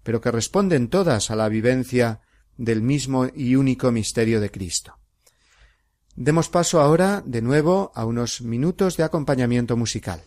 [0.02, 2.22] pero que responden todas a la vivencia
[2.56, 4.98] del mismo y único misterio de Cristo.
[6.16, 10.22] Demos paso ahora de nuevo a unos minutos de acompañamiento musical.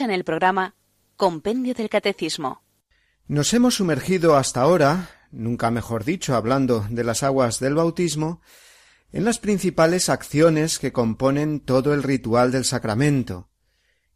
[0.00, 0.76] Escuchan el programa
[1.14, 2.62] Compendio del Catecismo.
[3.28, 8.40] Nos hemos sumergido hasta ahora, nunca mejor dicho, hablando de las aguas del bautismo,
[9.12, 13.50] en las principales acciones que componen todo el ritual del sacramento,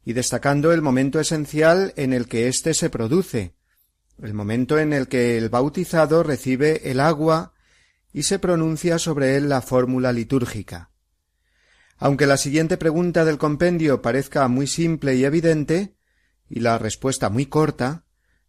[0.07, 3.55] y destacando el momento esencial en el que éste se produce,
[4.23, 7.53] el momento en el que el bautizado recibe el agua
[8.11, 10.94] y se pronuncia sobre él la fórmula litúrgica.
[12.05, 15.97] Aunque la siguiente pregunta del compendio parezca muy simple y evidente,
[16.51, 18.05] y la respuesta muy corta,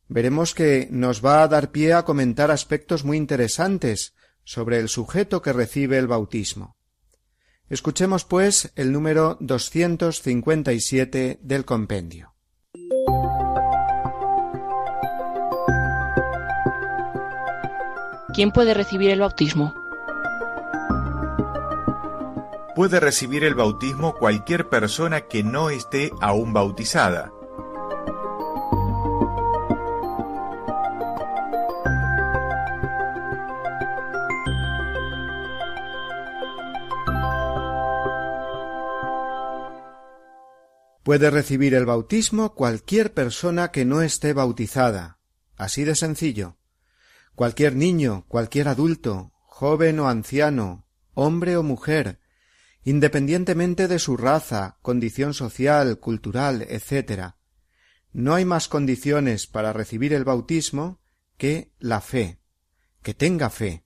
[0.10, 4.13] veremos que nos va a dar pie a comentar aspectos muy interesantes
[4.44, 6.76] sobre el sujeto que recibe el bautismo.
[7.70, 12.36] Escuchemos, pues, el número 257 del compendio.
[18.34, 19.85] ¿Quién puede recibir el bautismo?
[22.76, 27.32] Puede recibir el bautismo cualquier persona que no esté aún bautizada.
[41.02, 45.20] Puede recibir el bautismo cualquier persona que no esté bautizada.
[45.56, 46.58] Así de sencillo.
[47.36, 52.20] Cualquier niño, cualquier adulto, joven o anciano, hombre o mujer,
[52.86, 57.34] independientemente de su raza, condición social, cultural, etc.
[58.13, 61.02] No hay más condiciones para recibir el bautismo
[61.36, 62.39] que la fe,
[63.02, 63.84] que tenga fe,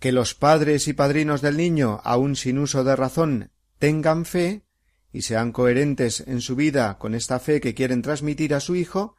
[0.00, 4.66] que los padres y padrinos del niño, aun sin uso de razón, tengan fe
[5.12, 9.14] y sean coherentes en su vida con esta fe que quieren transmitir a su hijo,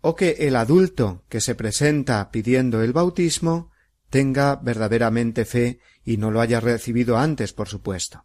[0.00, 3.70] o que el adulto que se presenta pidiendo el bautismo
[4.08, 8.24] tenga verdaderamente fe y no lo haya recibido antes, por supuesto.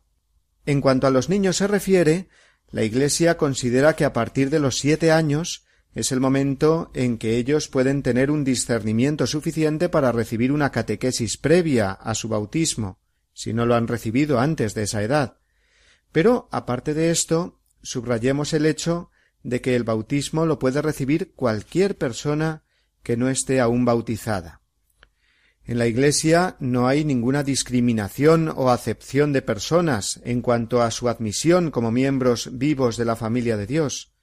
[0.66, 2.28] En cuanto a los niños se refiere,
[2.72, 7.38] la Iglesia considera que a partir de los siete años es el momento en que
[7.38, 13.00] ellos pueden tener un discernimiento suficiente para recibir una catequesis previa a su bautismo,
[13.34, 15.38] si no lo han recibido antes de esa edad,
[16.16, 19.12] pero, aparte de esto, subrayemos el hecho
[19.44, 22.64] de que el bautismo lo puede recibir cualquier persona
[23.04, 24.62] que no esté aún bautizada.
[25.68, 31.10] En la Iglesia no hay ninguna discriminación o acepción de personas en cuanto a su
[31.10, 34.14] admisión como miembros vivos de la familia de Dios.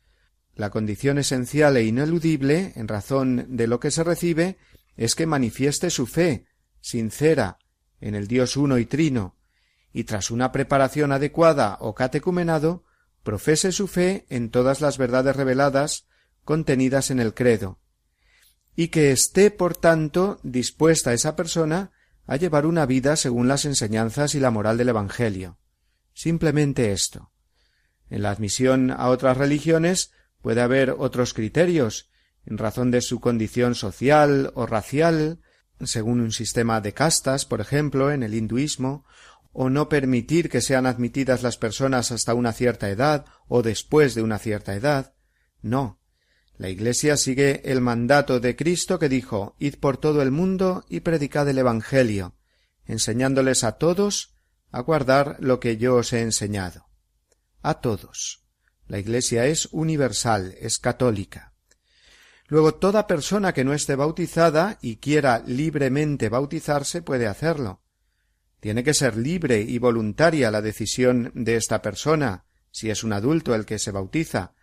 [0.54, 4.56] La condición esencial e ineludible, en razón de lo que se recibe,
[4.96, 6.46] es que manifieste su fe,
[6.80, 7.58] sincera,
[8.00, 9.36] en el Dios uno y trino,
[9.92, 12.84] y tras una preparación adecuada o catecumenado,
[13.24, 16.06] profese su fe en todas las verdades reveladas
[16.44, 17.81] contenidas en el credo,
[18.74, 21.92] y que esté, por tanto, dispuesta esa persona
[22.26, 25.58] a llevar una vida según las enseñanzas y la moral del Evangelio.
[26.14, 27.32] Simplemente esto.
[28.08, 32.10] En la admisión a otras religiones puede haber otros criterios,
[32.44, 35.40] en razón de su condición social o racial,
[35.80, 39.04] según un sistema de castas, por ejemplo, en el hinduismo,
[39.52, 44.22] o no permitir que sean admitidas las personas hasta una cierta edad o después de
[44.22, 45.14] una cierta edad.
[45.60, 46.00] No.
[46.56, 51.00] La Iglesia sigue el mandato de Cristo que dijo Id por todo el mundo y
[51.00, 52.34] predicad el Evangelio,
[52.84, 54.34] enseñándoles a todos
[54.70, 56.86] a guardar lo que yo os he enseñado.
[57.62, 58.44] A todos.
[58.86, 61.52] La Iglesia es universal, es católica.
[62.48, 67.80] Luego toda persona que no esté bautizada y quiera libremente bautizarse puede hacerlo.
[68.60, 73.54] Tiene que ser libre y voluntaria la decisión de esta persona, si es un adulto
[73.54, 74.54] el que se bautiza,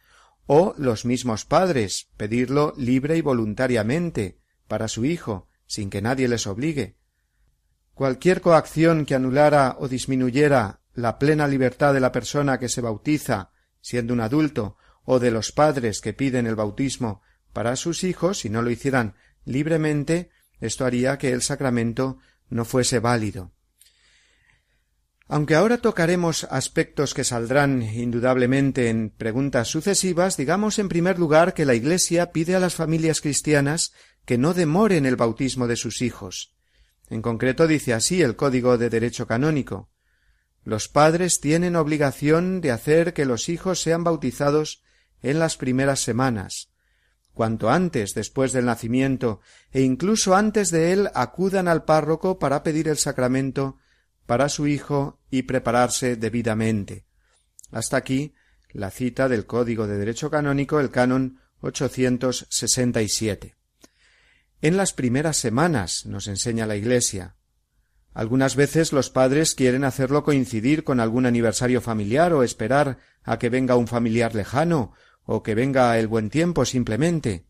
[0.51, 6.47] o los mismos padres pedirlo libre y voluntariamente para su hijo, sin que nadie les
[6.47, 6.97] obligue.
[7.93, 13.51] Cualquier coacción que anulara o disminuyera la plena libertad de la persona que se bautiza,
[13.79, 14.75] siendo un adulto,
[15.05, 17.21] o de los padres que piden el bautismo
[17.53, 19.13] para sus hijos, si no lo hicieran
[19.45, 20.31] libremente,
[20.61, 22.17] esto haría que el sacramento
[22.49, 23.51] no fuese válido.
[25.31, 31.65] Aunque ahora tocaremos aspectos que saldrán indudablemente en preguntas sucesivas, digamos en primer lugar que
[31.65, 33.93] la Iglesia pide a las familias cristianas
[34.25, 36.55] que no demoren el bautismo de sus hijos.
[37.11, 39.91] En concreto dice así el Código de Derecho Canónico.
[40.63, 44.81] Los padres tienen obligación de hacer que los hijos sean bautizados
[45.21, 46.71] en las primeras semanas.
[47.35, 52.87] Cuanto antes después del nacimiento e incluso antes de él acudan al párroco para pedir
[52.87, 53.77] el sacramento
[54.29, 57.07] para su hijo y prepararse debidamente.
[57.71, 58.35] Hasta aquí
[58.71, 63.55] la cita del Código de Derecho Canónico, el canon 867.
[64.61, 67.37] En las primeras semanas, nos enseña la Iglesia.
[68.13, 73.49] Algunas veces los padres quieren hacerlo coincidir con algún aniversario familiar o esperar a que
[73.49, 77.47] venga un familiar lejano o que venga el buen tiempo simplemente,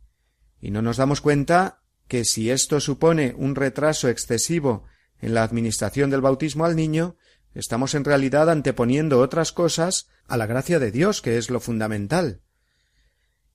[0.62, 4.86] y no nos damos cuenta que si esto supone un retraso excesivo
[5.22, 7.16] en la administración del bautismo al niño,
[7.54, 12.42] estamos en realidad anteponiendo otras cosas a la gracia de Dios, que es lo fundamental.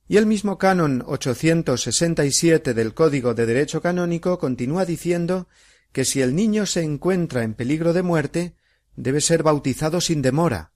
[0.06, 5.48] Y el mismo canon 867 del Código de Derecho Canónico continúa diciendo
[5.92, 8.56] que si el niño se encuentra en peligro de muerte,
[8.96, 10.72] debe ser bautizado sin demora.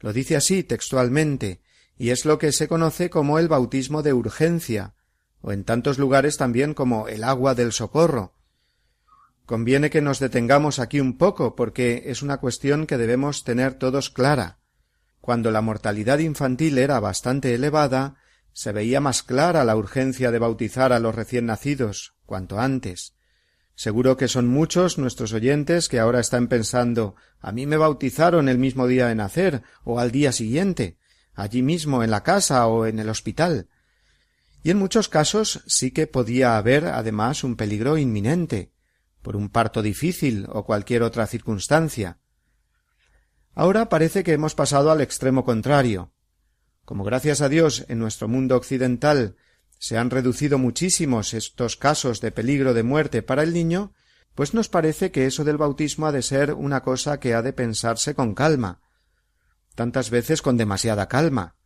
[0.00, 1.60] Lo dice así textualmente,
[1.98, 4.94] y es lo que se conoce como el bautismo de urgencia,
[5.40, 8.35] o en tantos lugares también como el agua del socorro.
[9.46, 14.10] Conviene que nos detengamos aquí un poco, porque es una cuestión que debemos tener todos
[14.10, 14.58] clara.
[15.20, 18.16] Cuando la mortalidad infantil era bastante elevada,
[18.52, 23.14] se veía más clara la urgencia de bautizar a los recién nacidos, cuanto antes.
[23.76, 28.58] Seguro que son muchos nuestros oyentes que ahora están pensando a mí me bautizaron el
[28.58, 30.98] mismo día de nacer o al día siguiente,
[31.34, 33.68] allí mismo en la casa o en el hospital.
[34.64, 38.72] Y en muchos casos sí que podía haber además un peligro inminente,
[39.26, 42.20] por un parto difícil o cualquier otra circunstancia.
[43.56, 46.12] Ahora parece que hemos pasado al extremo contrario.
[46.84, 49.34] Como gracias a Dios en nuestro mundo occidental
[49.80, 53.94] se han reducido muchísimos estos casos de peligro de muerte para el niño,
[54.36, 57.52] pues nos parece que eso del bautismo ha de ser una cosa que ha de
[57.52, 58.80] pensarse con calma,
[59.74, 61.56] tantas veces con demasiada calma,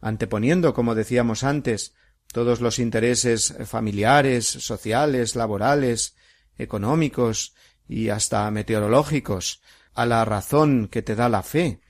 [0.00, 1.94] anteponiendo, como decíamos antes,
[2.32, 6.14] todos los intereses familiares, sociales, laborales,
[6.58, 7.54] económicos
[7.88, 9.60] y hasta meteorológicos,
[9.94, 11.80] a la razón que te da la fe,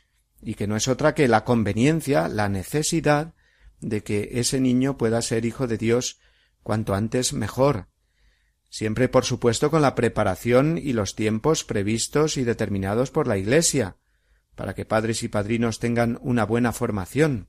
[0.42, 3.34] y que no es otra que la conveniencia, la necesidad
[3.80, 6.18] de que ese niño pueda ser hijo de Dios
[6.62, 7.88] cuanto antes mejor,
[8.70, 13.96] siempre por supuesto con la preparación y los tiempos previstos y determinados por la Iglesia,
[14.54, 17.48] para que padres y padrinos tengan una buena formación.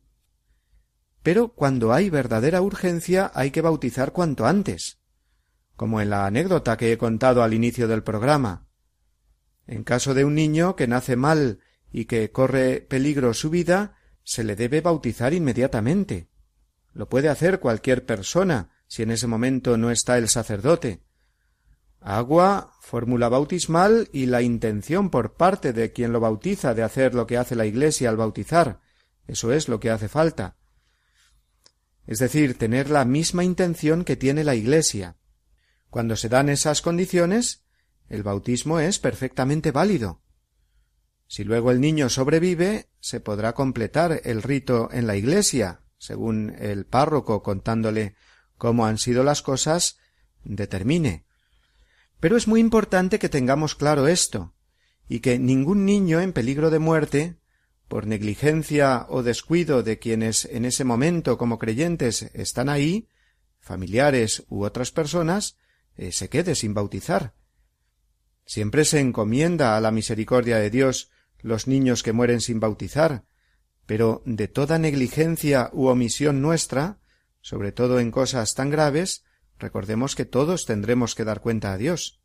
[1.21, 4.99] Pero cuando hay verdadera urgencia hay que bautizar cuanto antes,
[5.75, 8.67] como en la anécdota que he contado al inicio del programa.
[9.65, 11.59] En caso de un niño que nace mal
[11.91, 16.29] y que corre peligro su vida, se le debe bautizar inmediatamente.
[16.93, 21.03] Lo puede hacer cualquier persona, si en ese momento no está el sacerdote.
[21.99, 27.25] Agua, fórmula bautismal y la intención por parte de quien lo bautiza de hacer lo
[27.25, 28.81] que hace la Iglesia al bautizar.
[29.25, 30.57] Eso es lo que hace falta.
[32.05, 35.15] Es decir, tener la misma intención que tiene la Iglesia.
[35.93, 37.65] Cuando se dan esas condiciones,
[38.09, 40.23] el bautismo es perfectamente válido.
[41.27, 46.87] Si luego el niño sobrevive, se podrá completar el rito en la iglesia, según el
[46.87, 48.15] párroco contándole
[48.57, 49.99] cómo han sido las cosas,
[50.43, 51.27] determine.
[52.19, 54.55] Pero es muy importante que tengamos claro esto,
[55.07, 57.37] y que ningún niño en peligro de muerte,
[57.87, 63.09] por negligencia o descuido de quienes en ese momento como creyentes están ahí,
[63.59, 65.55] familiares u otras personas,
[65.97, 67.33] eh, se quede sin bautizar.
[68.45, 73.25] Siempre se encomienda a la misericordia de Dios los niños que mueren sin bautizar,
[73.85, 76.99] pero de toda negligencia u omisión nuestra,
[77.41, 79.25] sobre todo en cosas tan graves,
[79.59, 82.21] recordemos que todos tendremos que dar cuenta a Dios.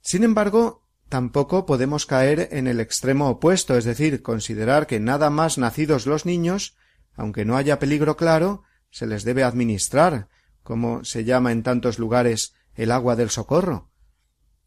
[0.00, 5.58] Sin embargo, tampoco podemos caer en el extremo opuesto, es decir, considerar que nada más
[5.58, 6.76] nacidos los niños,
[7.14, 10.28] aunque no haya peligro claro, se les debe administrar,
[10.70, 13.90] como se llama en tantos lugares el agua del socorro.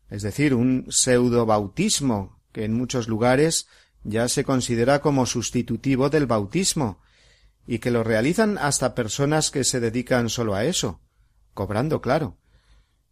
[0.09, 3.69] Es decir, un pseudo bautismo que en muchos lugares
[4.03, 6.99] ya se considera como sustitutivo del bautismo,
[7.65, 10.99] y que lo realizan hasta personas que se dedican solo a eso,
[11.53, 12.37] cobrando, claro.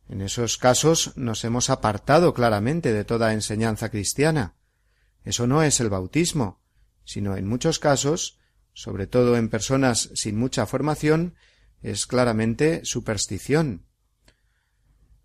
[0.10, 4.56] En esos casos nos hemos apartado claramente de toda enseñanza cristiana.
[5.24, 6.60] Eso no es el bautismo,
[7.06, 8.38] sino en muchos casos,
[8.74, 11.36] sobre todo en personas sin mucha formación,
[11.82, 13.86] es claramente superstición.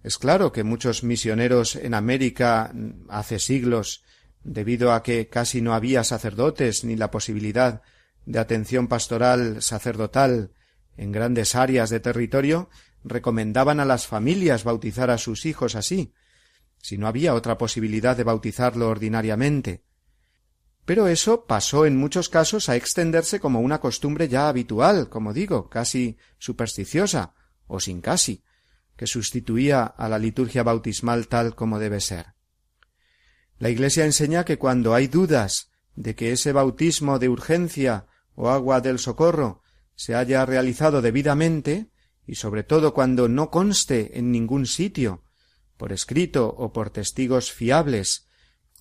[0.03, 2.73] Es claro que muchos misioneros en América
[3.09, 4.05] hace siglos,
[4.45, 7.83] debido a que casi no había sacerdotes ni la posibilidad
[8.25, 10.53] de atención pastoral sacerdotal
[10.97, 12.71] en grandes áreas de territorio,
[13.05, 16.13] recomendaban a las familias bautizar a sus hijos así,
[16.81, 19.85] si no había otra posibilidad de bautizarlo ordinariamente.
[20.87, 25.69] Pero eso pasó en muchos casos a extenderse como una costumbre ya habitual, como digo,
[25.69, 27.35] casi supersticiosa,
[27.67, 28.45] o sin casi,
[28.97, 32.35] que sustituía a la liturgia bautismal tal como debe ser.
[33.59, 38.07] La Iglesia enseña que cuando hay dudas de que ese bautismo de urgencia
[38.37, 39.63] o agua del socorro
[39.97, 41.91] se haya realizado debidamente,
[42.27, 45.25] y sobre todo cuando no conste en ningún sitio,
[45.77, 48.26] por escrito o por testigos fiables,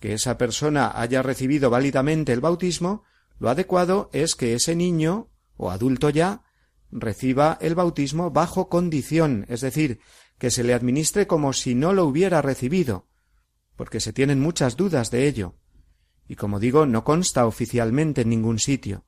[0.05, 3.05] que esa persona haya recibido válidamente el bautismo,
[3.39, 6.43] Lo adecuado es que ese niño, o adulto ya,
[6.91, 9.99] reciba el bautismo bajo condición, es decir,
[10.37, 13.07] que se le administre como si no lo hubiera recibido,
[13.75, 15.55] porque se tienen muchas dudas de ello,
[16.27, 19.05] y como digo, no consta oficialmente en ningún sitio.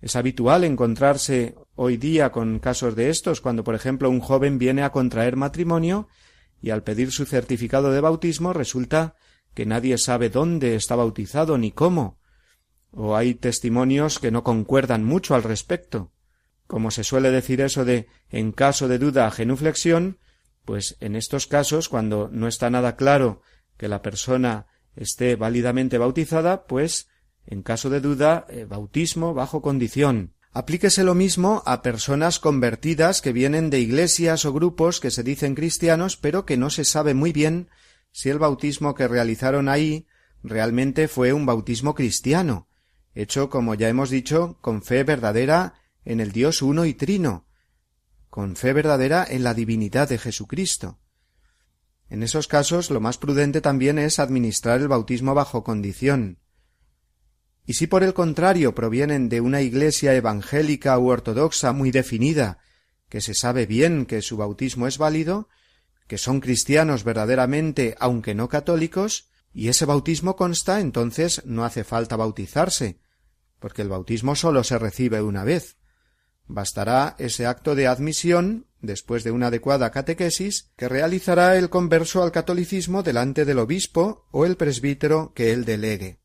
[0.00, 4.84] Es habitual encontrarse hoy día con casos de estos, cuando por ejemplo un joven viene
[4.84, 6.06] a contraer matrimonio
[6.62, 9.16] y al pedir su certificado de bautismo resulta
[9.56, 12.20] que nadie sabe dónde está bautizado ni cómo,
[12.90, 16.12] o hay testimonios que no concuerdan mucho al respecto.
[16.66, 20.18] Como se suele decir eso de en caso de duda genuflexión,
[20.66, 23.40] pues en estos casos, cuando no está nada claro
[23.78, 27.08] que la persona esté válidamente bautizada, pues
[27.46, 30.34] en caso de duda, eh, bautismo bajo condición.
[30.52, 35.54] Aplíquese lo mismo a personas convertidas que vienen de iglesias o grupos que se dicen
[35.54, 37.68] cristianos, pero que no se sabe muy bien
[38.16, 40.06] si el bautismo que realizaron ahí
[40.42, 42.66] realmente fue un bautismo cristiano,
[43.14, 47.46] hecho, como ya hemos dicho, con fe verdadera en el Dios uno y trino,
[48.30, 50.98] con fe verdadera en la divinidad de Jesucristo.
[52.08, 56.38] En esos casos lo más prudente también es administrar el bautismo bajo condición.
[57.66, 62.60] Y si por el contrario provienen de una iglesia evangélica u ortodoxa muy definida,
[63.10, 65.50] que se sabe bien que su bautismo es válido,
[66.06, 72.16] que son cristianos verdaderamente aunque no católicos, y ese bautismo consta, entonces no hace falta
[72.16, 73.00] bautizarse,
[73.58, 75.78] porque el bautismo sólo se recibe una vez.
[76.46, 82.32] Bastará ese acto de admisión, después de una adecuada catequesis, que realizará el converso al
[82.32, 86.20] catolicismo delante del obispo o el presbítero que él delegue.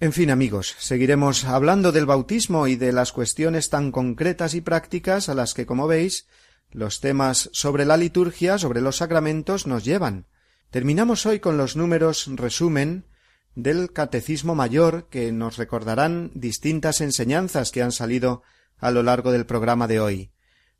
[0.00, 5.28] En fin, amigos, seguiremos hablando del bautismo y de las cuestiones tan concretas y prácticas
[5.28, 6.26] a las que, como veis,
[6.70, 10.26] los temas sobre la liturgia, sobre los sacramentos, nos llevan.
[10.70, 13.06] Terminamos hoy con los números resumen
[13.54, 18.42] del Catecismo Mayor que nos recordarán distintas enseñanzas que han salido
[18.78, 20.30] a lo largo del programa de hoy.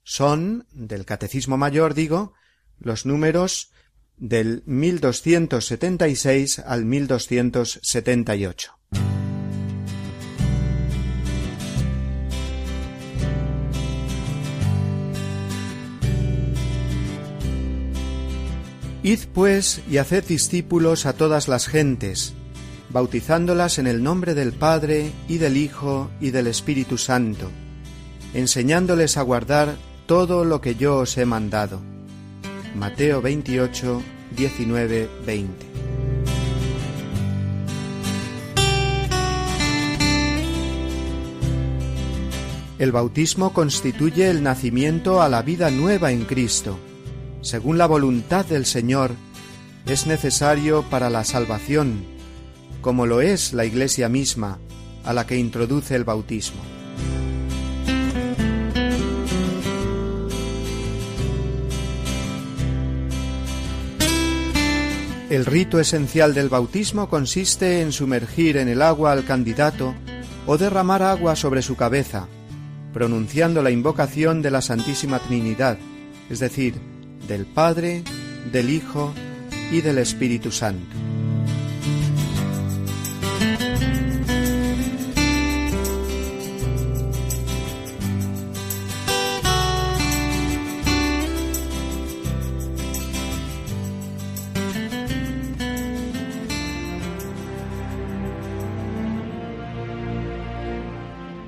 [0.02, 2.34] Son, del Catecismo Mayor, digo,
[2.78, 3.72] los números
[4.16, 8.78] del 1276 al 1278.
[19.02, 22.34] Id pues y haced discípulos a todas las gentes,
[22.90, 27.48] bautizándolas en el nombre del Padre y del Hijo y del Espíritu Santo,
[28.34, 29.76] enseñándoles a guardar
[30.06, 31.80] todo lo que yo os he mandado.
[32.74, 34.02] Mateo 28,
[34.36, 35.66] 19, 20.
[42.80, 46.78] El bautismo constituye el nacimiento a la vida nueva en Cristo.
[47.48, 49.12] Según la voluntad del Señor,
[49.86, 52.04] es necesario para la salvación,
[52.82, 54.58] como lo es la Iglesia misma,
[55.02, 56.60] a la que introduce el bautismo.
[65.30, 69.94] El rito esencial del bautismo consiste en sumergir en el agua al candidato
[70.46, 72.28] o derramar agua sobre su cabeza,
[72.92, 75.78] pronunciando la invocación de la Santísima Trinidad,
[76.28, 76.97] es decir,
[77.28, 78.02] del Padre,
[78.50, 79.12] del Hijo
[79.70, 80.96] y del Espíritu Santo.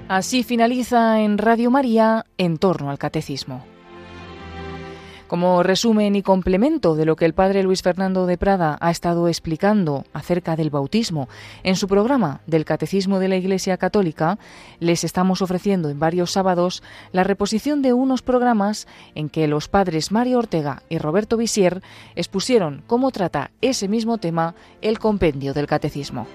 [0.08, 3.69] Así finaliza en Radio María en torno al catecismo.
[5.30, 9.28] Como resumen y complemento de lo que el padre Luis Fernando de Prada ha estado
[9.28, 11.28] explicando acerca del bautismo
[11.62, 14.40] en su programa del Catecismo de la Iglesia Católica,
[14.80, 20.10] les estamos ofreciendo en varios sábados la reposición de unos programas en que los padres
[20.10, 21.80] Mario Ortega y Roberto Visier
[22.16, 26.26] expusieron cómo trata ese mismo tema el compendio del Catecismo.